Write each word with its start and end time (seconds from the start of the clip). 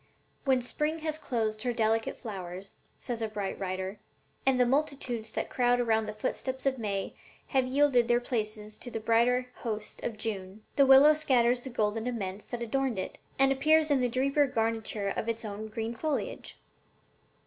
'When 0.45 0.61
Spring 0.63 0.97
has 1.05 1.19
closed 1.19 1.61
her 1.61 1.71
delicate 1.71 2.17
flowers,' 2.17 2.77
says 2.97 3.21
a 3.21 3.27
bright 3.27 3.59
writer, 3.59 3.99
'and 4.47 4.59
the 4.59 4.65
multitudes 4.65 5.31
that 5.33 5.51
crowd 5.51 5.79
around 5.79 6.07
the 6.07 6.13
footsteps 6.15 6.65
of 6.65 6.79
May 6.79 7.13
have 7.49 7.67
yielded 7.67 8.07
their 8.07 8.19
places 8.19 8.79
to 8.79 8.89
the 8.89 8.99
brighter 8.99 9.51
host 9.57 10.01
of 10.01 10.17
June, 10.17 10.63
the 10.75 10.87
willow 10.87 11.13
scatters 11.13 11.61
the 11.61 11.69
golden 11.69 12.07
aments 12.07 12.47
that 12.47 12.63
adorned 12.63 12.97
it, 12.97 13.19
and 13.37 13.51
appears 13.51 13.91
in 13.91 14.01
the 14.01 14.09
deeper 14.09 14.47
garniture 14.47 15.09
of 15.09 15.29
its 15.29 15.45
own 15.45 15.67
green 15.67 15.93
foliage.' 15.93 16.57